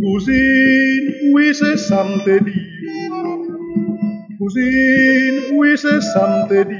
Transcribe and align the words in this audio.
Kouzine, 0.00 1.14
oui 1.32 1.54
se 1.54 1.76
sam 1.76 2.08
te 2.24 2.38
di 2.46 2.60
Kouzine, 4.38 5.40
oui 5.56 5.76
se 5.76 6.00
sam 6.00 6.48
te 6.48 6.64
di 6.64 6.78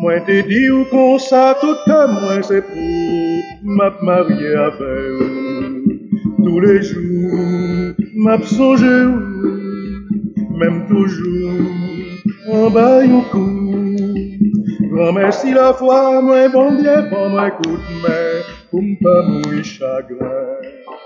Mwen 0.00 0.24
te 0.26 0.42
di 0.48 0.62
ou 0.70 0.84
kon 0.90 1.18
sa 1.18 1.44
tout 1.60 1.80
ke 1.88 2.00
mwen 2.12 2.42
se 2.48 2.60
pou 2.68 3.74
Map 3.78 4.02
marye 4.02 4.54
ave 4.66 4.94
ou 5.20 5.28
Tous 6.44 6.60
les 6.60 6.82
jours, 6.82 7.94
map 8.26 8.42
sonje 8.44 8.96
ou 9.06 9.20
Mem 10.60 10.84
toujou 10.88 11.56
an 12.54 12.68
bay 12.74 13.08
ou 13.08 13.24
kou 13.32 13.48
Gran 14.92 15.16
mersi 15.16 15.56
la 15.56 15.72
fwa 15.78 16.20
mwen 16.26 16.52
bondye 16.52 17.00
Pan 17.10 17.32
mwen 17.32 17.56
kout 17.62 17.90
mwen 18.02 18.54
pou 18.74 18.82
mpa 18.82 19.14
mou 19.28 19.54
i 19.54 19.62
chagrin. 19.62 20.83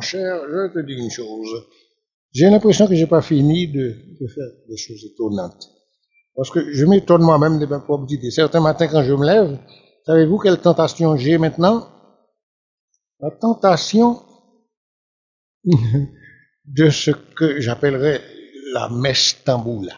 Cher, 0.00 0.42
je 0.48 0.72
te 0.72 0.86
dire 0.86 0.98
une 0.98 1.10
chose. 1.10 1.66
J'ai 2.32 2.48
l'impression 2.48 2.86
que 2.86 2.94
j'ai 2.94 3.06
pas 3.06 3.22
fini 3.22 3.68
de, 3.68 3.96
de 4.20 4.26
faire 4.28 4.48
des 4.68 4.76
choses 4.76 5.04
étonnantes. 5.04 5.68
Parce 6.34 6.50
que 6.50 6.72
je 6.72 6.84
m'étonne 6.86 7.22
moi-même 7.22 7.58
de 7.58 7.66
ma 7.66 7.80
propre 7.80 8.06
idée. 8.12 8.30
Certains 8.30 8.60
matins, 8.60 8.86
quand 8.86 9.02
je 9.02 9.12
me 9.12 9.26
lève, 9.26 9.58
savez-vous 10.06 10.38
quelle 10.38 10.58
tentation 10.58 11.16
j'ai 11.16 11.38
maintenant? 11.38 11.88
La 13.18 13.30
tentation 13.30 14.22
de 15.64 16.90
ce 16.90 17.10
que 17.10 17.60
j'appellerais 17.60 18.22
la 18.72 18.88
messe 18.88 19.42
tamboula. 19.44 19.94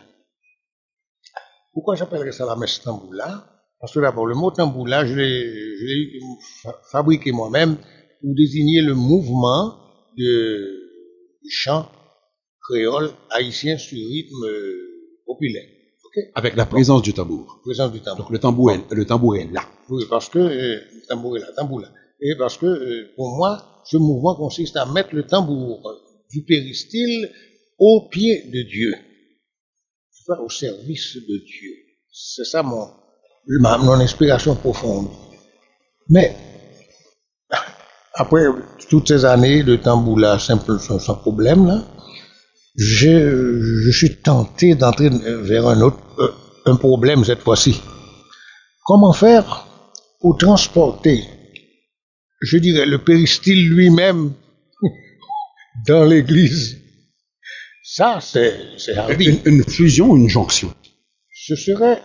Pourquoi 1.72 1.94
j'appellerais 1.94 2.32
ça 2.32 2.46
la 2.46 2.56
messe 2.56 2.80
tamboula? 2.80 3.46
Parce 3.78 3.94
que 3.94 4.00
d'abord, 4.00 4.26
le 4.26 4.34
mot 4.34 4.50
tamboula, 4.50 5.04
je 5.04 5.14
l'ai 5.14 6.20
fabriqué 6.90 7.32
moi-même 7.32 7.76
pour 7.76 8.34
désigner 8.34 8.80
le 8.80 8.94
mouvement 8.94 9.78
de 10.16 10.90
chant 11.48 11.90
créole 12.68 13.10
haïtien 13.30 13.78
sur 13.78 13.98
rythme 13.98 14.46
populaire. 15.26 15.66
Ok? 16.04 16.24
Avec 16.34 16.56
la 16.56 16.66
présence 16.66 17.02
du 17.02 17.12
tambour. 17.12 17.60
Présence 17.64 17.92
du 17.92 18.00
tambour. 18.00 18.24
Donc 18.24 18.30
le 18.30 18.38
tambour 18.38 18.72
est, 18.72 18.92
le 18.92 19.04
tambour 19.04 19.36
est 19.36 19.50
là. 19.52 19.64
Oui, 19.88 20.04
parce 20.08 20.28
que 20.28 20.38
euh, 20.38 20.80
le 20.94 21.06
tambour 21.08 21.36
est 21.36 21.40
là, 21.40 21.46
tambour 21.56 21.80
là. 21.80 21.88
Et 22.20 22.34
parce 22.38 22.56
que 22.56 22.66
euh, 22.66 23.12
pour 23.16 23.36
moi, 23.36 23.82
ce 23.84 23.96
mouvement 23.96 24.36
consiste 24.36 24.76
à 24.76 24.86
mettre 24.86 25.14
le 25.14 25.24
tambour 25.24 25.82
du 26.30 26.44
péristyle 26.44 27.30
au 27.78 28.08
pied 28.10 28.44
de 28.44 28.62
Dieu, 28.62 28.94
au 30.40 30.48
service 30.48 31.16
de 31.16 31.36
Dieu. 31.38 31.72
C'est 32.10 32.44
ça 32.44 32.62
mon, 32.62 32.88
ma, 33.60 33.76
mon 33.78 33.94
inspiration 33.94 34.54
profonde. 34.54 35.08
Mais 36.08 36.36
après 38.14 38.44
toutes 38.88 39.08
ces 39.08 39.24
années 39.24 39.62
de 39.62 39.78
simple, 40.38 40.78
sans, 40.78 40.98
sans 40.98 41.14
problème 41.16 41.66
là, 41.66 41.82
je, 42.76 43.60
je 43.84 43.90
suis 43.90 44.16
tenté 44.16 44.74
d'entrer 44.74 45.10
vers 45.10 45.66
un 45.68 45.80
autre, 45.82 45.98
euh, 46.18 46.30
un 46.66 46.76
problème 46.76 47.24
cette 47.24 47.40
fois-ci. 47.40 47.80
Comment 48.84 49.12
faire 49.12 49.66
pour 50.20 50.38
transporter, 50.38 51.24
je 52.40 52.58
dirais, 52.58 52.86
le 52.86 52.98
péristyle 52.98 53.68
lui-même 53.68 54.32
dans 55.86 56.04
l'église? 56.04 56.78
Ça, 57.84 58.20
c'est. 58.22 58.54
Une, 59.18 59.40
une 59.44 59.64
fusion 59.64 60.10
ou 60.10 60.16
une 60.16 60.28
jonction 60.28 60.72
Ce 61.30 61.56
serait... 61.56 62.02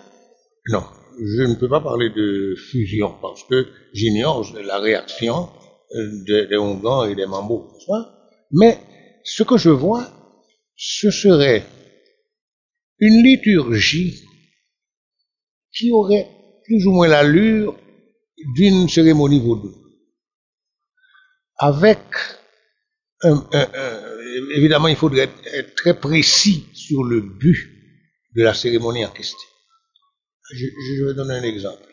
Non, 0.69 0.83
je 1.17 1.43
ne 1.43 1.55
peux 1.55 1.69
pas 1.69 1.79
parler 1.79 2.09
de 2.09 2.55
fusion 2.55 3.15
parce 3.21 3.43
que 3.43 3.67
j'ignore 3.93 4.45
la 4.65 4.79
réaction 4.79 5.49
des, 5.93 6.47
des 6.47 6.55
et 7.11 7.15
des 7.15 7.25
pas? 7.25 8.31
Mais 8.51 8.79
ce 9.23 9.43
que 9.43 9.57
je 9.57 9.69
vois, 9.69 10.07
ce 10.75 11.11
serait 11.11 11.63
une 12.99 13.23
liturgie 13.23 14.23
qui 15.73 15.91
aurait 15.91 16.27
plus 16.65 16.85
ou 16.87 16.91
moins 16.91 17.07
l'allure 17.07 17.77
d'une 18.55 18.89
cérémonie 18.89 19.39
vaudou. 19.39 19.73
Avec, 21.59 21.99
un- 23.23 23.47
un- 23.53 23.69
un- 23.73 24.17
évidemment, 24.55 24.87
il 24.87 24.95
faudrait 24.95 25.23
être, 25.23 25.47
être 25.53 25.75
très 25.75 25.99
précis 25.99 26.65
sur 26.73 27.03
le 27.03 27.21
but 27.21 27.69
de 28.35 28.43
la 28.43 28.53
cérémonie 28.53 29.05
en 29.05 29.09
question. 29.09 29.39
Je, 30.53 30.65
je 30.65 31.03
vais 31.05 31.13
donner 31.13 31.35
un 31.35 31.43
exemple. 31.43 31.83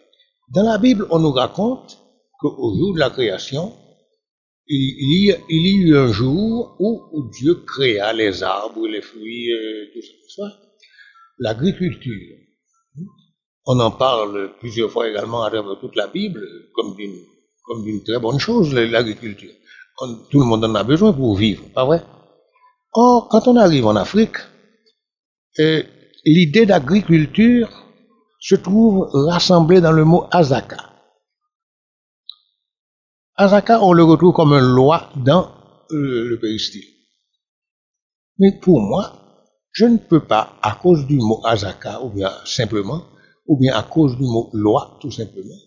Dans 0.55 0.63
la 0.65 0.79
Bible, 0.79 1.07
on 1.11 1.19
nous 1.19 1.33
raconte 1.33 1.99
qu'au 2.39 2.75
jour 2.77 2.95
de 2.95 3.01
la 3.01 3.11
création, 3.11 3.75
il, 4.67 5.29
y, 5.29 5.37
il 5.51 5.67
y 5.67 5.77
eut 5.89 5.97
un 5.97 6.13
jour 6.13 6.77
où, 6.79 7.31
Dieu 7.31 7.55
créa 7.67 8.13
les 8.13 8.43
arbres, 8.43 8.87
les 8.87 9.03
fruits, 9.03 9.53
euh, 9.53 9.87
tout 9.93 10.01
ça. 10.37 10.45
L'agriculture. 11.39 12.37
On 13.67 13.81
en 13.81 13.91
parle 13.91 14.53
plusieurs 14.61 14.91
fois 14.91 15.09
également 15.09 15.43
à 15.43 15.51
travers 15.51 15.79
toute 15.81 15.97
la 15.97 16.07
Bible 16.07 16.47
comme 16.75 16.95
d'une 16.97 17.19
comme 17.65 17.83
d'une 17.83 18.05
très 18.05 18.19
bonne 18.19 18.39
chose, 18.39 18.75
l'agriculture. 18.75 19.53
Tout 20.31 20.39
le 20.39 20.45
monde 20.45 20.65
en 20.65 20.75
a 20.75 20.85
besoin 20.85 21.13
pour 21.13 21.35
vivre, 21.37 21.65
pas 21.75 21.87
vrai? 21.87 22.03
Or, 22.93 23.29
quand 23.29 23.49
on 23.49 23.57
arrive 23.57 23.87
en 23.87 23.97
Afrique, 23.97 24.37
euh, 25.61 25.83
l'idée 26.25 26.67
d'agriculture 26.67 27.69
se 28.39 28.55
trouve 28.55 29.09
rassemblée 29.13 29.81
dans 29.81 29.93
le 29.93 30.05
mot 30.05 30.27
azaka. 30.31 30.94
Azaka, 33.37 33.83
on 33.83 33.93
le 33.93 34.05
retrouve 34.05 34.33
comme 34.33 34.53
une 34.53 34.75
loi 34.75 35.11
dans 35.17 35.49
euh, 35.91 36.29
le 36.29 36.39
péristyle. 36.39 36.85
Mais 38.39 38.53
pour 38.61 38.81
moi, 38.81 39.13
je 39.73 39.87
ne 39.87 39.97
peux 39.97 40.21
pas, 40.21 40.55
à 40.63 40.79
cause 40.81 41.07
du 41.07 41.17
mot 41.17 41.41
azaka, 41.45 42.01
ou 42.03 42.11
bien 42.11 42.31
simplement, 42.45 43.03
ou 43.47 43.59
bien 43.59 43.75
à 43.75 43.83
cause 43.83 44.17
du 44.17 44.23
mot 44.23 44.51
loi, 44.53 44.99
tout 45.01 45.11
simplement, 45.11 45.59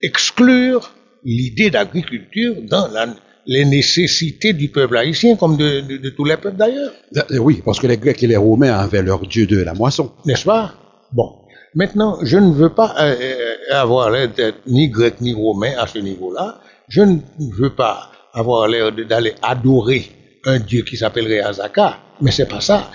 exclure 0.00 0.90
l'idée 1.24 1.70
d'agriculture 1.70 2.54
dans 2.70 2.86
la- 2.88 3.14
les 3.46 3.64
nécessités 3.64 4.52
du 4.52 4.68
peuple 4.68 4.96
haïtien, 4.96 5.36
comme 5.36 5.56
de, 5.56 5.80
de- 5.80 5.96
de 5.96 6.10
tous 6.10 6.24
les 6.24 6.36
peuples 6.36 6.56
d'ailleurs. 6.56 6.92
Euh, 7.16 7.38
Oui, 7.38 7.60
parce 7.64 7.78
que 7.80 7.86
les 7.88 7.96
Grecs 7.96 8.22
et 8.22 8.26
les 8.28 8.36
Romains 8.36 8.72
avaient 8.72 9.02
leur 9.02 9.20
dieu 9.26 9.46
de 9.46 9.58
la 9.58 9.74
moisson. 9.74 10.12
N'est-ce 10.24 10.44
pas? 10.44 10.74
Bon. 11.12 11.30
Maintenant, 11.74 12.18
je 12.22 12.38
ne 12.38 12.52
veux 12.52 12.70
pas 12.70 12.94
euh, 13.00 13.14
euh, 13.20 13.74
avoir 13.74 14.10
l'air 14.10 14.32
d'être 14.32 14.58
ni 14.66 14.88
grec 14.88 15.20
ni 15.20 15.32
romain 15.34 15.72
à 15.78 15.86
ce 15.86 15.98
niveau-là. 15.98 16.60
Je 16.88 17.02
ne 17.02 17.18
veux 17.54 17.74
pas 17.74 18.10
avoir 18.32 18.68
l'air 18.68 18.92
d'aller 18.92 19.34
adorer 19.42 20.10
un 20.44 20.60
dieu 20.60 20.82
qui 20.82 20.96
s'appellerait 20.96 21.40
Azaka, 21.40 21.98
mais 22.20 22.30
c'est 22.30 22.48
pas 22.48 22.60
ça. 22.60 22.90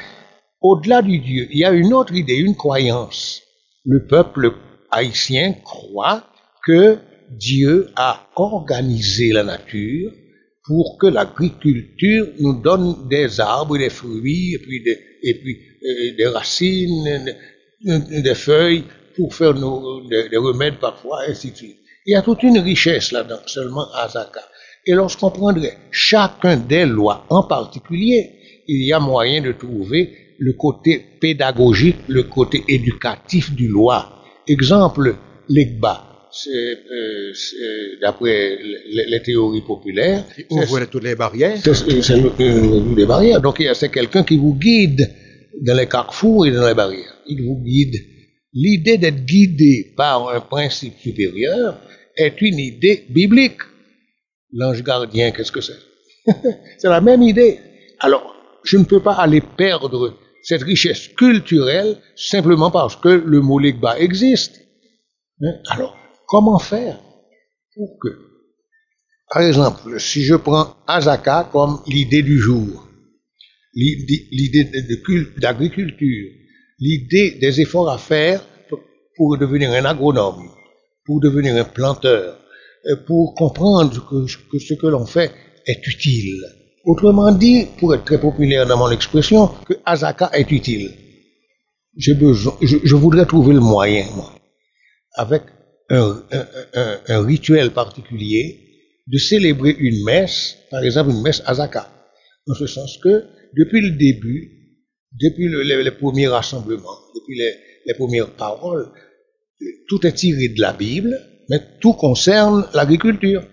Au-delà 0.61 1.01
du 1.01 1.19
dieu, 1.19 1.47
il 1.51 1.59
y 1.59 1.65
a 1.65 1.71
une 1.71 1.93
autre 1.93 2.13
idée, 2.13 2.37
une 2.37 2.55
croyance. 2.55 3.41
Le 3.83 4.05
peuple 4.05 4.53
haïtien 4.91 5.53
croit 5.63 6.23
que 6.65 6.99
Dieu 7.31 7.89
a 7.95 8.27
organisé 8.35 9.31
la 9.31 9.43
nature 9.43 10.11
pour 10.65 10.97
que 10.99 11.07
l'agriculture 11.07 12.27
nous 12.39 12.61
donne 12.61 13.07
des 13.09 13.39
arbres, 13.39 13.77
des 13.77 13.89
fruits, 13.89 14.53
et 14.53 14.59
puis 14.59 14.83
des, 14.83 14.99
et 15.23 16.23
euh, 16.23 16.31
racines, 16.31 17.25
des, 17.83 18.35
feuilles, 18.35 18.83
pour 19.15 19.33
faire 19.33 19.53
des, 19.53 20.29
des 20.29 20.37
remèdes 20.37 20.79
parfois, 20.79 21.21
ainsi 21.27 21.51
de 21.51 21.57
suite. 21.57 21.80
Il 22.05 22.13
y 22.13 22.15
a 22.15 22.21
toute 22.21 22.43
une 22.43 22.57
richesse 22.59 23.11
là-dedans, 23.11 23.39
seulement 23.45 23.85
à 23.93 24.07
Zaka. 24.07 24.41
Et 24.87 24.93
lorsqu'on 24.93 25.29
prendrait 25.29 25.77
chacun 25.91 26.57
des 26.57 26.85
lois 26.85 27.25
en 27.29 27.43
particulier, 27.43 28.31
il 28.67 28.85
y 28.85 28.91
a 28.93 28.99
moyen 28.99 29.41
de 29.41 29.51
trouver 29.51 30.11
le 30.39 30.53
côté 30.53 30.99
pédagogique, 31.19 31.97
le 32.07 32.23
côté 32.23 32.63
éducatif 32.67 33.51
du 33.53 33.67
loi. 33.67 34.23
Exemple, 34.47 35.15
l'EGBA, 35.49 36.07
euh, 36.47 37.31
d'après 38.01 38.57
les, 38.57 39.05
les 39.07 39.21
théories 39.21 39.61
populaires, 39.61 40.23
Ouvrez 40.49 40.87
toutes 40.87 41.03
les 41.03 41.15
barrières. 41.15 41.57
c'est 41.61 42.17
le- 42.17 42.95
les 42.95 43.05
barrières. 43.05 43.41
Donc, 43.41 43.61
c'est 43.73 43.89
quelqu'un 43.91 44.23
qui 44.23 44.37
vous 44.37 44.55
guide 44.55 45.07
dans 45.61 45.75
les 45.77 45.87
carrefours 45.87 46.47
et 46.47 46.51
dans 46.51 46.67
les 46.67 46.73
barrières. 46.73 47.15
Il 47.27 47.43
vous 47.43 47.61
guide. 47.63 47.95
L'idée 48.53 48.97
d'être 48.97 49.25
guidé 49.25 49.93
par 49.95 50.29
un 50.29 50.41
principe 50.41 50.97
supérieur 50.99 51.79
est 52.15 52.41
une 52.41 52.59
idée 52.59 53.05
biblique. 53.09 53.61
L'ange 54.53 54.83
gardien, 54.83 55.31
qu'est-ce 55.31 55.51
que 55.51 55.61
c'est? 55.61 55.79
C'est 56.77 56.89
la 56.89 57.01
même 57.01 57.21
idée. 57.21 57.59
Alors, 57.99 58.35
je 58.63 58.77
ne 58.77 58.83
peux 58.83 59.01
pas 59.01 59.13
aller 59.13 59.41
perdre 59.41 60.17
cette 60.43 60.63
richesse 60.63 61.07
culturelle 61.09 61.97
simplement 62.15 62.71
parce 62.71 62.95
que 62.95 63.09
le 63.09 63.41
mot 63.41 63.59
Legba 63.59 63.97
existe. 63.99 64.61
Hein? 65.41 65.53
Alors, 65.69 65.97
comment 66.27 66.59
faire 66.59 66.99
pour 67.75 67.97
que, 67.99 68.09
par 69.31 69.43
exemple, 69.43 69.99
si 69.99 70.23
je 70.23 70.35
prends 70.35 70.75
Azaka 70.87 71.49
comme 71.51 71.79
l'idée 71.87 72.21
du 72.21 72.37
jour, 72.37 72.87
l'idée 73.73 74.69
d'agriculture, 75.37 76.31
l'idée 76.81 77.37
des 77.39 77.61
efforts 77.61 77.89
à 77.89 77.97
faire 77.97 78.43
pour 79.15 79.37
devenir 79.37 79.71
un 79.71 79.85
agronome, 79.85 80.49
pour 81.05 81.21
devenir 81.21 81.55
un 81.55 81.63
planteur, 81.63 82.37
euh, 82.87 82.95
pour 83.05 83.35
comprendre 83.35 84.05
que, 84.09 84.27
ce 84.59 84.73
que 84.73 84.87
l'on 84.87 85.05
fait 85.05 85.31
est 85.67 85.85
utile. 85.87 86.43
Autrement 86.83 87.31
dit, 87.31 87.67
pour 87.77 87.93
être 87.93 88.03
très 88.03 88.19
populaire 88.19 88.65
dans 88.65 88.77
mon 88.77 88.89
expression, 88.89 89.47
que 89.67 89.75
Azaka 89.85 90.31
est 90.33 90.51
utile. 90.51 90.91
Besoin, 92.15 92.57
je, 92.61 92.95
voudrais 92.95 93.25
trouver 93.25 93.53
le 93.53 93.59
moyen, 93.59 94.05
moi, 94.15 94.33
avec 95.13 95.43
un, 95.89 96.23
rituel 97.23 97.71
particulier, 97.71 98.57
de 99.05 99.17
célébrer 99.17 99.75
une 99.77 100.03
messe, 100.05 100.57
par 100.71 100.81
exemple 100.83 101.11
une 101.11 101.21
messe 101.21 101.43
Azaka. 101.45 101.91
En 102.47 102.55
ce 102.55 102.65
sens 102.65 102.97
que, 103.03 103.25
depuis 103.55 103.81
le 103.81 103.91
début, 103.97 104.60
depuis 105.19 105.49
les, 105.49 105.91
premiers 105.91 106.27
rassemblements, 106.27 106.97
depuis 107.15 107.39
les 107.85 107.93
premières 107.93 108.31
paroles, 108.31 108.91
tout 109.87 110.05
est 110.05 110.13
tiré 110.13 110.49
de 110.49 110.61
la 110.61 110.73
Bible, 110.73 111.19
mais 111.49 111.59
tout 111.79 111.93
concerne 111.93 112.67
l'agriculture. 112.73 113.43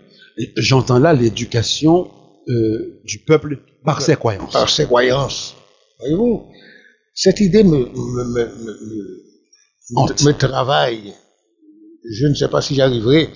J'entends 0.56 0.98
là 0.98 1.12
l'éducation 1.12 2.10
euh, 2.48 3.00
du 3.04 3.18
peuple 3.18 3.58
par 3.84 4.00
ses 4.00 4.16
croyances. 4.16 4.52
Par 4.52 4.70
ses 4.70 4.84
croyances. 4.84 5.54
Voyez-vous, 5.98 6.46
cette 7.14 7.40
idée 7.40 7.64
me, 7.64 7.78
me, 7.78 8.24
me, 8.24 10.24
me, 10.24 10.32
travaille. 10.32 11.12
Je 12.08 12.26
ne 12.26 12.34
sais 12.34 12.48
pas 12.48 12.62
si 12.62 12.76
j'arriverai 12.76 13.28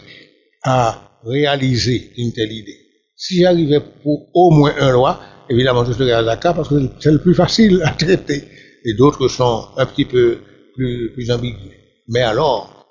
à 0.63 1.19
réaliser 1.25 2.13
une 2.17 2.33
telle 2.33 2.53
idée. 2.53 2.79
Si 3.17 3.41
j'arrivais 3.41 3.81
pour 4.03 4.29
au 4.33 4.51
moins 4.51 4.75
un 4.79 4.93
loi, 4.93 5.21
évidemment 5.49 5.85
je 5.85 5.93
serais 5.93 6.13
à 6.13 6.23
Dakar 6.23 6.55
parce 6.55 6.69
que 6.69 6.75
c'est 7.01 7.13
le 7.13 7.19
plus 7.19 7.35
facile 7.35 7.83
à 7.85 7.91
traiter. 7.91 8.45
Et 8.85 8.95
d'autres 8.95 9.29
sont 9.29 9.69
un 9.77 9.87
petit 9.87 10.05
peu 10.05 10.39
plus, 10.75 11.13
plus 11.13 11.31
ambigus. 11.31 11.71
Mais 12.09 12.23
alors, 12.23 12.87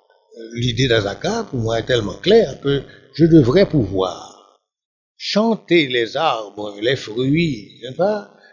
l'idée 0.54 0.88
d'Azaka, 0.88 1.46
pour 1.50 1.60
moi, 1.60 1.80
est 1.80 1.86
tellement 1.86 2.14
claire 2.14 2.60
que 2.62 2.82
je 3.14 3.26
devrais 3.26 3.68
pouvoir 3.68 4.60
chanter 5.18 5.88
les 5.88 6.18
arbres, 6.18 6.76
les 6.82 6.96
fruits, 6.96 7.82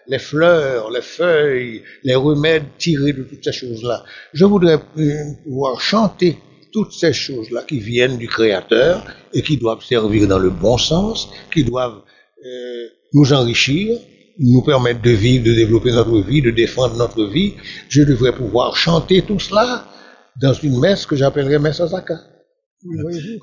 les 0.09 0.19
fleurs, 0.19 0.91
les 0.91 1.01
feuilles, 1.01 1.83
les 2.05 2.15
remèdes 2.15 2.65
tirés 2.79 3.13
de 3.13 3.23
toutes 3.23 3.45
ces 3.45 3.53
choses-là. 3.53 4.05
Je 4.33 4.45
voudrais 4.45 4.79
euh, 4.99 5.15
pouvoir 5.45 5.81
chanter 5.81 6.39
toutes 6.73 6.93
ces 6.93 7.13
choses-là 7.13 7.63
qui 7.67 7.79
viennent 7.79 8.19
du 8.19 8.29
Créateur 8.29 9.05
et 9.33 9.43
qui 9.43 9.57
doivent 9.57 9.83
servir 9.83 10.27
dans 10.29 10.39
le 10.39 10.51
bon 10.51 10.77
sens, 10.77 11.31
qui 11.53 11.65
doivent 11.65 12.03
euh, 12.45 12.89
nous 13.13 13.33
enrichir, 13.33 13.99
nous 14.39 14.63
permettre 14.63 15.03
de 15.03 15.11
vivre, 15.11 15.45
de 15.45 15.53
développer 15.53 15.91
notre 15.91 16.21
vie, 16.21 16.43
de 16.43 16.51
défendre 16.51 16.97
notre 16.97 17.25
vie. 17.25 17.55
Je 17.89 18.03
devrais 18.03 18.35
pouvoir 18.35 18.77
chanter 18.77 19.23
tout 19.23 19.39
cela 19.39 19.87
dans 20.41 20.53
une 20.53 20.79
messe 20.79 21.07
que 21.07 21.17
j'appellerais 21.17 21.59
messe 21.59 21.81
Azaka. 21.81 22.21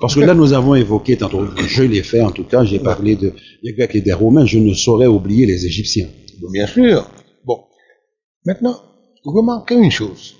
Parce 0.00 0.14
que 0.14 0.20
là, 0.20 0.34
nous 0.34 0.54
avons 0.54 0.74
évoqué, 0.74 1.18
tantôt, 1.18 1.46
je 1.66 1.82
l'ai 1.82 2.02
fait 2.02 2.22
en 2.22 2.30
tout 2.30 2.44
cas, 2.44 2.64
j'ai 2.64 2.78
parlé 2.78 3.16
de, 3.16 3.34
des 3.62 3.74
Grecs 3.74 3.94
et 3.94 4.00
des 4.00 4.14
Romains, 4.14 4.46
je 4.46 4.58
ne 4.58 4.72
saurais 4.72 5.06
oublier 5.06 5.44
les 5.44 5.66
Égyptiens. 5.66 6.08
Bien 6.52 6.66
sûr. 6.66 7.10
Bon. 7.44 7.64
Maintenant, 8.46 8.80
remarquez 9.24 9.74
une 9.74 9.90
chose. 9.90 10.36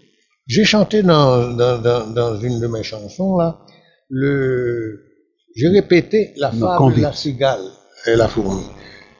J'ai 0.46 0.64
chanté 0.64 1.02
dans, 1.02 1.54
dans, 1.54 1.78
dans, 1.78 2.06
dans, 2.06 2.40
une 2.40 2.60
de 2.60 2.66
mes 2.68 2.82
chansons, 2.82 3.36
là, 3.36 3.58
le, 4.08 5.00
j'ai 5.56 5.68
répété 5.68 6.32
la 6.36 6.52
fable 6.52 6.94
de 6.94 7.02
la 7.02 7.12
cigale 7.12 7.64
et 8.06 8.14
la 8.14 8.28
fourmi. 8.28 8.62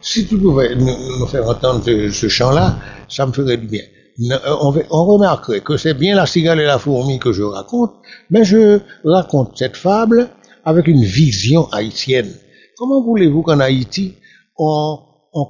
Si 0.06 0.24
tu 0.24 0.38
pouvais 0.38 0.76
nous, 0.76 1.26
faire 1.26 1.48
entendre 1.48 1.82
ce 1.84 2.28
chant-là, 2.28 2.78
ça 3.08 3.26
me 3.26 3.32
ferait 3.32 3.56
du 3.56 3.66
bien. 3.66 3.82
Euh, 4.30 4.82
on, 4.90 5.04
remarquerait 5.04 5.60
que 5.60 5.76
c'est 5.76 5.94
bien 5.94 6.14
la 6.14 6.26
cigale 6.26 6.60
et 6.60 6.64
la 6.64 6.78
fourmi 6.78 7.18
que 7.18 7.32
je 7.32 7.42
raconte, 7.42 7.92
mais 8.30 8.44
je 8.44 8.78
raconte 9.04 9.58
cette 9.58 9.76
fable 9.76 10.28
avec 10.64 10.86
une 10.86 11.02
vision 11.02 11.68
haïtienne. 11.72 12.32
Comment 12.78 13.02
voulez-vous 13.02 13.42
qu'en 13.42 13.58
Haïti, 13.58 14.14
on, 14.56 15.00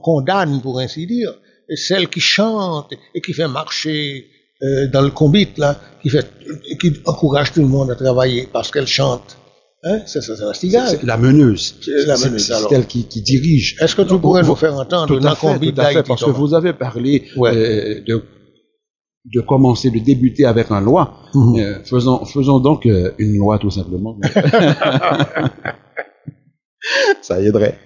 condamne, 0.03 0.62
pour 0.62 0.81
ainsi 0.81 1.06
dire, 1.06 1.35
celle 1.75 2.08
qui 2.08 2.20
chante 2.20 2.94
et 3.14 3.20
qui 3.20 3.35
fait 3.35 3.49
marcher 3.49 4.26
euh, 4.62 4.87
dans 4.88 5.03
le 5.03 5.11
combat, 5.11 5.41
là, 5.58 5.79
qui, 6.03 6.08
fait, 6.08 6.26
qui 6.81 6.94
encourage 7.05 7.53
tout 7.53 7.61
le 7.61 7.69
monde 7.69 7.91
à 7.91 7.94
travailler 7.94 8.49
parce 8.50 8.70
qu'elle 8.70 8.87
chante? 8.87 9.37
Hein? 9.86 10.00
C'est 10.06 10.20
la 11.04 11.16
meneuse. 11.16 11.78
La 12.06 12.16
meneuse, 12.18 12.52
C'est 12.52 12.74
elle 12.74 12.86
qui, 12.86 13.04
dirige. 13.22 13.76
Est-ce 13.80 13.94
que 13.94 14.02
tu 14.02 14.18
pourrais 14.18 14.42
nous 14.42 14.56
faire 14.56 14.74
entendre 14.74 15.06
tout 15.06 15.26
à 15.26 15.34
fait, 15.36 15.58
tout 15.58 15.80
à 15.80 15.90
fait, 15.90 16.02
parce 16.02 16.24
que 16.24 16.30
vous 16.30 16.54
avez 16.54 16.72
parlé 16.72 17.24
euh, 17.38 18.00
de 18.06 18.22
de 19.32 19.40
commencer, 19.40 19.90
de 19.90 19.98
débuter 19.98 20.44
avec 20.46 20.70
un 20.70 20.80
loi. 20.80 21.14
Mhm. 21.34 21.58
Euh, 21.58 21.82
faisons, 21.84 22.24
faisons 22.24 22.60
donc 22.60 22.86
euh, 22.86 23.12
une 23.18 23.36
loi 23.36 23.58
tout 23.58 23.70
simplement. 23.70 24.16
Ça 27.22 27.40
aiderait. 27.40 27.76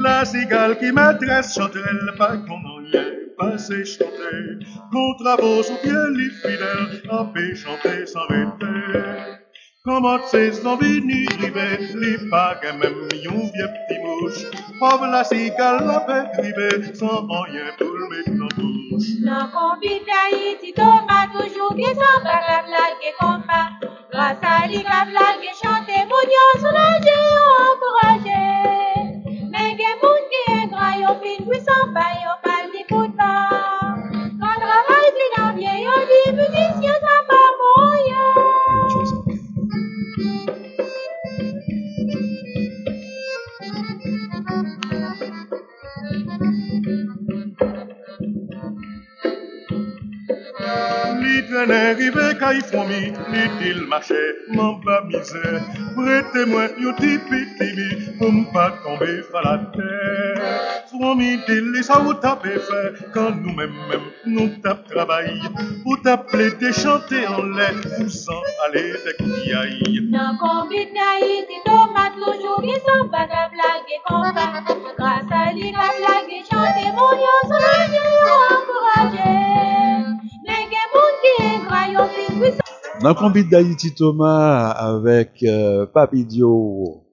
La 0.02 0.24
cigale 0.24 0.78
qui 0.78 0.92
m'adresse, 0.92 1.54
chante 1.54 1.76
elle 1.76 2.16
pas 2.16 2.36
qu'on 2.36 2.54
en 2.54 2.84
est, 2.92 3.84
chanter. 3.84 4.58
Travaux 5.18 5.62
à 5.62 7.54
chanter 7.54 8.06
sans. 8.06 8.26
Comment 9.84 10.18
ces 10.26 10.66
envies 10.66 11.00
n'y 11.00 11.26
river, 11.38 11.78
les 11.94 12.18
pagues 12.28 12.74
même 12.80 13.08
yon 13.22 13.50
vieux 13.54 13.70
petit 13.88 14.00
mouche. 14.00 14.44
Pauvre 14.80 15.06
la 15.06 15.22
cigale 15.22 15.86
la 15.86 16.30
river, 16.42 16.94
sans 16.94 17.26
rien 17.26 17.66
pour 17.78 17.92
le 17.92 18.08
mettre 18.08 18.75
Non, 19.20 19.48
convite 19.52 20.04
d'Haïti, 20.04 20.72
Thomas, 20.74 21.28
toujours 21.32 21.74
qui 21.74 21.84
s'en 21.84 22.22
bat 22.22 22.40
la 22.48 22.62
blague 22.62 23.00
et 23.02 23.14
combat. 23.18 23.70
Grâce 24.12 24.38
à 24.42 24.66
lui, 24.66 24.82
la 24.82 25.04
blague 25.06 25.42
et 25.42 25.54
chanter, 25.54 26.04
mon 26.04 26.22
yon 26.22 27.45
kay 52.46 52.60
fomi, 52.70 53.02
li 53.32 53.44
til 53.58 53.78
marché, 53.90 54.22
m'en 54.54 54.74
pas 54.84 55.02
misère. 55.10 55.62
Prêtez-moi 55.96 56.64
yo 56.82 56.92
petit 56.98 57.72
mi, 57.76 57.88
pour 58.18 58.32
m'pas 58.32 58.70
tomber 58.84 59.18
fa 59.30 59.40
la 59.46 59.54
terre. 59.74 60.38
Fomi 60.90 61.30
til 61.46 61.64
li 61.72 61.82
sa 61.88 61.96
ou 62.00 62.14
tape 62.24 62.46
fait, 62.68 62.94
quand 63.14 63.34
nous-mêmes 63.42 63.80
même 63.90 64.08
nous 64.34 64.50
tape 64.62 64.82
travail. 64.92 65.40
Ou 65.84 65.96
tape 66.04 66.32
les 66.34 66.72
chanter 66.82 67.26
en 67.26 67.42
l'air, 67.56 67.74
vous 67.98 68.08
sans 68.08 68.44
aller 68.66 68.92
des 69.04 69.16
couillailles. 69.18 70.00
Dans 70.16 70.34
combien 70.44 70.86
d'Haïti, 70.96 71.56
tomate 71.66 72.16
toujours 72.22 72.62
qui 72.62 72.76
s'en 72.84 73.00
bat 73.12 73.26
la 73.34 73.44
blague 73.54 73.90
et 73.94 74.02
combat. 74.06 74.54
Grâce 74.98 75.30
à 75.32 75.52
lui, 75.52 75.72
la 75.72 75.88
blague 75.98 76.30
et 76.38 76.44
chanter, 76.50 76.88
mon 76.96 77.12
yon 77.24 77.40
soulagé, 77.50 77.54
encouragé. 77.54 77.55
Dans 83.06 83.12
le 83.12 83.18
combat 83.20 83.42
d'Haïti 83.44 83.94
Thomas 83.94 84.68
avec 84.70 85.40
euh, 85.44 85.86
Papidio. 85.86 87.04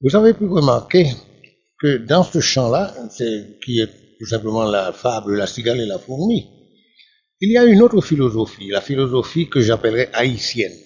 Vous 0.00 0.16
avez 0.16 0.34
pu 0.34 0.46
remarquer 0.46 1.06
que 1.80 1.98
dans 1.98 2.24
ce 2.24 2.40
chant-là, 2.40 2.92
qui 3.64 3.78
est 3.78 4.18
tout 4.18 4.26
simplement 4.26 4.64
la 4.64 4.92
fable, 4.92 5.36
la 5.36 5.46
cigale 5.46 5.78
et 5.78 5.86
la 5.86 6.00
fourmi, 6.00 6.48
il 7.40 7.52
y 7.52 7.56
a 7.56 7.62
une 7.66 7.82
autre 7.82 8.00
philosophie, 8.00 8.66
la 8.70 8.80
philosophie 8.80 9.48
que 9.48 9.60
j'appellerais 9.60 10.10
haïtienne. 10.12 10.76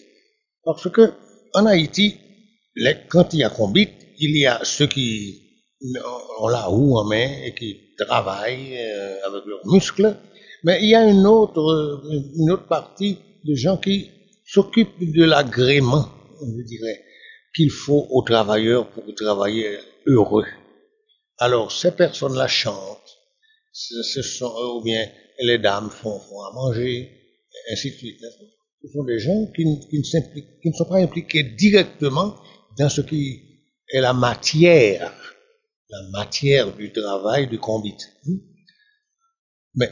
Parce 0.63 0.91
que 0.91 1.15
en 1.55 1.65
Haïti, 1.65 2.17
quand 3.09 3.33
il 3.33 3.39
y 3.39 3.43
a 3.43 3.49
combat, 3.49 3.81
il 4.19 4.37
y 4.37 4.45
a 4.45 4.61
ceux 4.65 4.87
qui 4.87 5.63
ont 6.43 6.49
la 6.49 6.65
roue 6.65 6.99
en 6.99 7.05
main 7.07 7.27
et 7.43 7.55
qui 7.55 7.95
travaillent 7.97 8.77
euh, 8.77 9.17
avec 9.29 9.47
leurs 9.47 9.67
muscles, 9.67 10.15
mais 10.63 10.81
il 10.83 10.91
y 10.91 10.95
a 10.95 11.09
une 11.09 11.25
autre, 11.25 12.03
une 12.37 12.51
autre 12.51 12.67
partie 12.67 13.17
de 13.43 13.55
gens 13.55 13.79
qui 13.79 14.11
s'occupent 14.47 14.99
de 15.01 15.25
l'agrément, 15.25 16.09
je 16.41 16.63
dirais, 16.63 17.05
qu'il 17.55 17.71
faut 17.71 18.07
aux 18.11 18.23
travailleurs 18.23 18.89
pour 18.91 19.05
travailler 19.15 19.79
heureux. 20.07 20.47
Alors, 21.39 21.73
ces 21.73 21.93
personnes-là 21.93 22.47
chantent, 22.47 23.19
ce 23.73 24.23
sont, 24.23 24.55
ou 24.77 24.83
bien 24.83 25.07
les 25.41 25.59
dames 25.59 25.91
font, 25.91 26.19
font 26.19 26.43
à 26.43 26.53
manger, 26.53 27.11
ainsi 27.71 27.91
de 27.91 27.97
suite. 27.97 28.21
Ce 28.83 28.89
sont 28.93 29.05
des 29.05 29.19
gens 29.19 29.47
qui, 29.55 29.65
ne 29.67 29.77
qui 29.91 30.69
ne 30.69 30.73
sont 30.73 30.85
pas 30.85 30.99
impliqués 30.99 31.43
directement 31.43 32.37
dans 32.79 32.89
ce 32.89 33.01
qui 33.01 33.63
est 33.89 34.01
la 34.01 34.13
matière, 34.13 35.13
la 35.89 36.03
matière 36.13 36.75
du 36.75 36.93
travail 36.93 37.49
du 37.49 37.59
combat. 37.59 37.89
Mais 39.75 39.91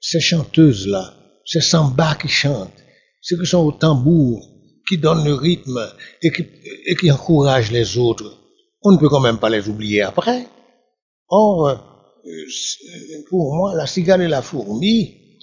ces 0.00 0.20
chanteuses-là, 0.20 1.14
ces 1.44 1.60
sambas 1.60 2.16
qui 2.16 2.28
chantent, 2.28 2.83
ceux 3.24 3.38
qui 3.40 3.46
sont 3.46 3.64
au 3.64 3.72
tambour, 3.72 4.46
qui 4.86 4.98
donnent 4.98 5.24
le 5.24 5.32
rythme 5.32 5.80
et 6.22 6.30
qui, 6.30 7.10
encouragent 7.10 7.72
les 7.72 7.96
autres, 7.96 8.36
on 8.82 8.92
ne 8.92 8.98
peut 8.98 9.08
quand 9.08 9.20
même 9.20 9.38
pas 9.38 9.48
les 9.48 9.66
oublier 9.66 10.02
après. 10.02 10.46
Or, 11.28 11.68
euh, 11.68 11.74
pour 13.30 13.54
moi, 13.54 13.74
la 13.74 13.86
cigale 13.86 14.20
et 14.20 14.28
la 14.28 14.42
fourmi, 14.42 15.40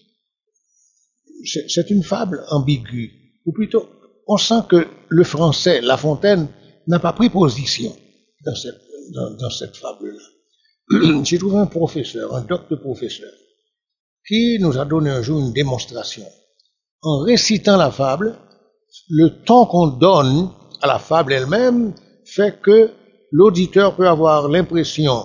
c'est 1.68 1.90
une 1.90 2.04
fable 2.04 2.46
ambiguë. 2.52 3.40
Ou 3.48 3.52
plutôt, 3.52 3.90
on 4.28 4.38
sent 4.38 4.62
que 4.70 4.88
le 5.10 5.24
français, 5.24 5.82
La 5.82 5.98
Fontaine, 5.98 6.50
n'a 6.86 7.00
pas 7.00 7.14
pris 7.14 7.32
position 7.32 7.96
dans 8.46 8.56
cette, 8.56 8.80
dans, 9.40 9.50
cette 9.50 9.76
fable-là. 9.76 11.24
J'ai 11.24 11.40
trouvé 11.40 11.58
un 11.58 11.66
professeur, 11.66 12.36
un 12.36 12.42
docteur 12.42 12.80
professeur, 12.80 13.34
qui 14.28 14.60
nous 14.60 14.78
a 14.78 14.86
donné 14.86 15.10
un 15.10 15.24
jour 15.24 15.40
une 15.40 15.52
démonstration. 15.52 16.28
En 17.04 17.20
récitant 17.20 17.78
la 17.78 17.90
fable, 17.90 18.38
le 19.10 19.44
temps 19.44 19.66
qu'on 19.66 19.88
donne 19.88 20.50
à 20.82 20.88
la 20.88 21.00
fable 21.00 21.34
elle-même 21.34 21.94
fait 22.26 22.62
que 22.62 22.92
l'auditeur 23.32 23.96
peut 23.96 24.08
avoir 24.08 24.48
l'impression 24.50 25.24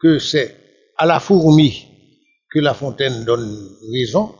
que 0.00 0.18
c'est 0.18 0.56
à 0.96 1.06
la 1.06 1.20
fourmi 1.20 1.86
que 2.50 2.60
La 2.60 2.74
Fontaine 2.74 3.24
donne 3.24 3.56
raison 3.92 4.34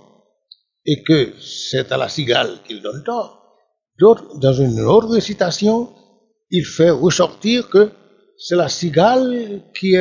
et 0.86 1.02
que 1.02 1.32
c'est 1.40 1.92
à 1.92 1.96
la 1.96 2.08
cigale 2.08 2.58
qu'il 2.66 2.82
donne 2.82 3.02
tort. 3.04 3.56
D'autres, 3.98 4.38
dans 4.38 4.52
une 4.52 4.80
autre 4.80 5.08
récitation, 5.08 5.90
il 6.50 6.64
fait 6.64 6.90
ressortir 6.90 7.68
que 7.68 7.90
c'est 8.38 8.56
la 8.56 8.68
cigale 8.68 9.62
qui, 9.78 9.94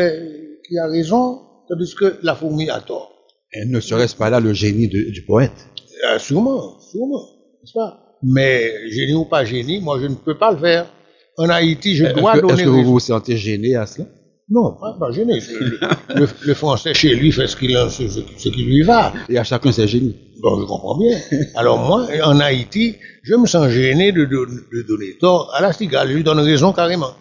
qui 0.68 0.78
a 0.78 0.88
raison, 0.88 1.42
tandis 1.70 1.94
que 1.96 2.18
la 2.24 2.36
fourmi 2.36 2.70
a 2.70 2.82
tort. 2.82 3.12
Et 3.54 3.66
ne 3.66 3.80
serait-ce 3.80 4.16
pas 4.16 4.30
là 4.30 4.40
le 4.40 4.54
génie 4.54 4.88
du 4.88 5.24
poète? 5.26 5.68
Ah, 6.08 6.20
Sûrement, 6.20 6.80
sûrement, 6.80 7.24
n'est-ce 7.62 7.74
pas? 7.74 8.18
Mais 8.24 8.90
génie 8.90 9.16
ou 9.16 9.26
pas 9.26 9.46
génie, 9.46 9.80
moi 9.80 10.00
je 10.00 10.08
ne 10.08 10.16
peux 10.16 10.38
pas 10.38 10.52
le 10.52 10.58
faire. 10.58 10.86
En 11.38 11.50
Haïti, 11.50 11.96
je 11.96 12.06
dois 12.06 12.40
donner. 12.40 12.54
Est-ce 12.54 12.64
que 12.64 12.70
vous 12.70 12.84
vous 12.84 13.00
sentez 13.00 13.38
gêné 13.38 13.76
à 13.76 13.86
cela? 13.86 14.06
Non, 14.50 14.76
pas, 15.00 15.12
gêné. 15.12 15.40
Le, 16.14 16.54
français 16.54 16.94
chez 16.94 17.16
lui 17.16 17.32
fait 17.32 17.48
ce 17.48 17.56
qu'il 17.56 17.72
ce, 17.90 18.10
ce 18.10 18.50
qui 18.50 18.64
lui 18.64 18.84
va. 18.84 19.14
Et 19.30 19.38
à 19.38 19.46
chacun 19.46 19.72
ses 19.72 19.88
génies. 19.88 20.16
Bon, 20.42 20.60
je 20.60 20.66
comprends 20.66 20.98
bien. 20.98 21.18
Alors 21.56 21.80
moi, 21.80 22.08
en 22.26 22.40
Haïti, 22.42 22.98
je 23.24 23.36
me 23.36 23.48
sens 23.48 23.70
gêné 23.70 24.12
de, 24.12 24.26
donner 24.26 25.18
tort 25.20 25.54
à 25.56 25.62
la 25.62 25.72
cigale. 25.72 26.10
Je 26.10 26.16
lui 26.16 26.24
donne 26.24 26.40
raison 26.40 26.74
carrément. 26.74 27.14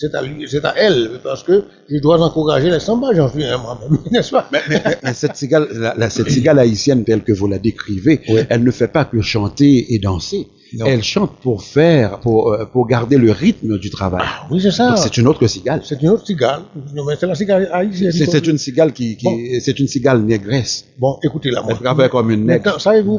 C'est 0.00 0.14
à, 0.14 0.22
lui, 0.22 0.48
c'est 0.48 0.64
à 0.64 0.72
elle, 0.78 1.20
parce 1.22 1.42
que 1.42 1.64
je 1.90 1.98
dois 1.98 2.18
encourager 2.22 2.70
les 2.70 2.80
samba, 2.80 3.08
j'en 3.14 3.28
suis 3.28 3.40
moi-même, 3.40 3.98
n'est-ce 4.10 4.30
pas? 4.30 4.48
Mais, 4.50 5.12
cette, 5.12 5.36
cigale, 5.36 5.68
cette 6.08 6.30
cigale 6.30 6.58
haïtienne 6.58 7.04
telle 7.04 7.22
que 7.22 7.34
vous 7.34 7.46
la 7.46 7.58
décrivez, 7.58 8.22
elle 8.48 8.64
ne 8.64 8.70
fait 8.70 8.88
pas 8.88 9.04
que 9.04 9.20
chanter 9.20 9.92
et 9.92 9.98
danser. 9.98 10.48
Elle 10.86 11.02
chante 11.02 11.32
pour 11.42 11.62
faire, 11.62 12.18
pour, 12.20 12.50
euh, 12.50 12.64
pour 12.64 12.86
garder 12.86 13.18
le 13.18 13.30
rythme 13.30 13.76
du 13.76 13.90
travail. 13.90 14.22
Ah, 14.24 14.46
oui, 14.50 14.62
c'est 14.62 14.70
ça. 14.70 14.96
C'est 14.96 15.18
une 15.18 15.28
autre 15.28 15.46
cigale. 15.46 15.82
C'est 15.84 16.00
une 16.00 16.08
autre 16.08 16.24
cigale. 16.24 16.62
C'est 17.18 17.26
la 17.26 17.34
cigale 17.34 17.68
haïtienne. 17.70 18.10
C'est 18.10 18.46
une 18.46 18.56
cigale 18.56 18.94
qui, 18.94 19.18
qui 19.18 19.60
c'est 19.60 19.78
une 19.78 19.88
cigale 19.88 20.22
négresse. 20.22 20.86
Bon, 20.98 21.18
écoutez 21.22 21.50
là. 21.50 21.62
Elle 21.68 21.76
travaille 21.76 22.08
comme 22.08 22.30
une 22.30 22.46
nègre. 22.46 22.64
Maintenant, 22.64 22.78
savez-vous, 22.78 23.18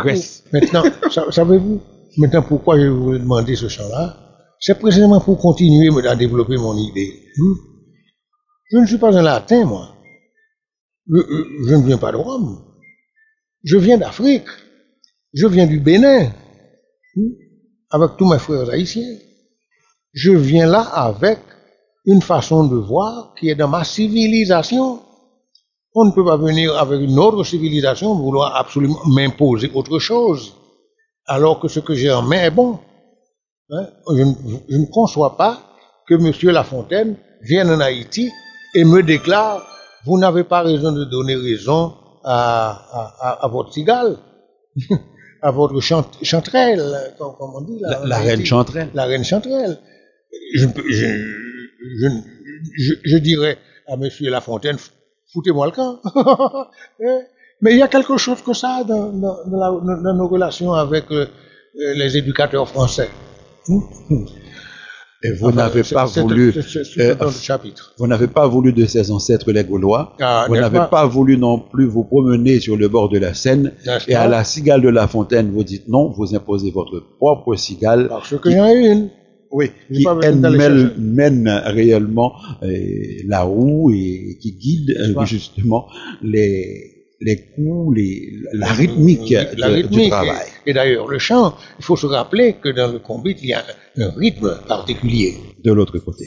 maintenant, 0.51 0.83
savez-vous, 1.29 1.81
maintenant 2.17 2.41
pourquoi 2.41 2.79
je 2.79 2.87
vous 2.87 3.13
ai 3.13 3.19
demandé 3.19 3.55
ce 3.55 3.67
chant-là? 3.67 4.30
C'est 4.61 4.77
précisément 4.77 5.19
pour 5.19 5.39
continuer 5.39 5.89
à 6.07 6.15
développer 6.15 6.55
mon 6.55 6.77
idée. 6.77 7.19
Hmm? 7.35 7.53
Je 8.71 8.77
ne 8.77 8.85
suis 8.85 8.99
pas 8.99 9.17
un 9.17 9.23
latin, 9.23 9.65
moi. 9.65 9.95
Je, 11.09 11.17
je 11.67 11.75
ne 11.75 11.83
viens 11.83 11.97
pas 11.97 12.11
de 12.11 12.17
Rome. 12.17 12.63
Je 13.63 13.77
viens 13.77 13.97
d'Afrique. 13.97 14.47
Je 15.33 15.47
viens 15.47 15.65
du 15.65 15.79
Bénin 15.79 16.31
avec 17.89 18.17
tous 18.17 18.25
mes 18.25 18.37
frères 18.37 18.69
haïtiens. 18.69 19.17
Je 20.13 20.31
viens 20.31 20.67
là 20.67 20.81
avec 20.81 21.39
une 22.05 22.21
façon 22.21 22.67
de 22.67 22.75
voir 22.75 23.33
qui 23.39 23.49
est 23.49 23.55
dans 23.55 23.67
ma 23.67 23.83
civilisation. 23.83 25.01
On 25.95 26.05
ne 26.05 26.11
peut 26.11 26.23
pas 26.23 26.37
venir 26.37 26.77
avec 26.77 27.01
une 27.01 27.17
autre 27.17 27.43
civilisation 27.43 28.13
vouloir 28.15 28.55
absolument 28.55 28.99
m'imposer 29.07 29.71
autre 29.73 29.99
chose, 29.99 30.53
alors 31.25 31.59
que 31.59 31.67
ce 31.67 31.79
que 31.79 31.95
j'ai 31.95 32.11
en 32.11 32.21
main 32.21 32.43
est 32.43 32.51
bon. 32.51 32.79
Hein? 33.71 33.87
Je, 34.09 34.77
ne, 34.77 34.85
conçois 34.91 35.37
pas 35.37 35.59
que 36.07 36.15
M. 36.15 36.31
Lafontaine 36.53 37.15
vienne 37.41 37.69
en 37.69 37.79
Haïti 37.79 38.29
et 38.75 38.83
me 38.83 39.01
déclare 39.01 39.67
vous 40.05 40.17
n'avez 40.17 40.43
pas 40.43 40.61
raison 40.61 40.91
de 40.91 41.05
donner 41.05 41.35
raison 41.35 41.93
à, 42.23 43.37
à 43.41 43.47
votre 43.47 43.71
cigale. 43.71 44.17
à 45.41 45.51
votre 45.51 45.79
chanterelle, 45.79 46.83
comme, 47.17 47.35
on 47.39 47.61
dit. 47.61 47.81
la, 47.81 48.17
reine 48.19 48.45
chanterelle. 48.45 48.89
La 48.93 49.05
reine 49.05 49.23
chanterelle. 49.23 49.77
Je, 50.55 50.67
je, 53.03 53.17
dirais 53.17 53.57
à 53.87 53.97
Monsieur 53.97 54.29
Lafontaine, 54.29 54.77
foutez-moi 55.33 55.65
le 55.67 55.71
camp. 55.71 55.99
Eh, 57.03 57.21
mais 57.61 57.73
il 57.73 57.77
y 57.77 57.81
a 57.81 57.87
quelque 57.87 58.17
chose 58.17 58.41
que 58.41 58.53
ça 58.53 58.83
dans, 58.83 59.11
dans, 59.11 60.15
nos 60.15 60.27
relations 60.27 60.73
avec 60.73 61.11
euh, 61.11 61.27
les 61.73 62.17
éducateurs 62.17 62.67
français. 62.67 63.09
Et 65.23 65.33
vous 65.33 65.51
n'avez 65.51 65.83
pas 65.83 66.05
voulu, 66.05 66.51
euh, 66.97 67.15
vous 67.99 68.07
n'avez 68.07 68.27
pas 68.27 68.47
voulu 68.47 68.73
de 68.73 68.85
ses 68.85 69.11
ancêtres 69.11 69.51
les 69.51 69.63
Gaulois. 69.63 70.15
Ah, 70.19 70.45
vous 70.47 70.55
n'avez 70.55 70.79
pas, 70.89 71.05
voulu 71.05 71.37
non 71.37 71.59
plus 71.59 71.85
vous 71.85 72.03
promener 72.03 72.59
sur 72.59 72.75
le 72.75 72.87
bord 72.87 73.09
de 73.09 73.19
la 73.19 73.35
Seine. 73.35 73.73
Et 74.07 74.15
à 74.15 74.27
la 74.27 74.43
cigale 74.43 74.81
de 74.81 74.89
la 74.89 75.07
Fontaine, 75.07 75.51
vous 75.51 75.63
dites 75.63 75.87
non, 75.87 76.09
vous 76.09 76.33
imposez 76.33 76.71
votre 76.71 76.99
propre 77.19 77.55
cigale. 77.55 78.07
Parce 78.09 78.35
que 78.35 78.49
j'en 78.49 78.65
ai 78.65 78.91
une. 78.91 79.09
Oui, 79.51 79.69
qui 79.93 80.05
elle 80.23 80.37
mène, 80.97 81.61
réellement 81.65 82.33
euh, 82.63 82.69
la 83.27 83.41
roue 83.41 83.91
et 83.91 84.37
qui 84.41 84.53
guide 84.53 84.97
euh, 84.97 85.25
justement 85.25 85.87
les, 86.23 87.00
les 87.21 87.37
coups, 87.37 87.95
les, 87.95 88.33
la 88.53 88.73
rythmique, 88.73 89.33
du 89.91 90.09
travail. 90.09 90.47
Et, 90.65 90.73
d'ailleurs, 90.73 91.07
le 91.07 91.19
chant, 91.19 91.55
il 91.79 91.85
faut 91.85 91.95
se 91.95 92.07
rappeler 92.07 92.55
que 92.61 92.69
dans 92.69 92.91
le 92.91 92.99
combat, 92.99 93.29
il 93.29 93.45
y 93.45 93.53
a 93.53 93.63
un 93.97 94.09
rythme 94.17 94.57
particulier. 94.67 95.35
De 95.63 95.71
l'autre 95.71 95.99
côté. 95.99 96.25